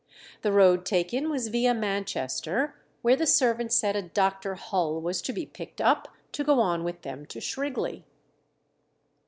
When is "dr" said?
4.01-4.55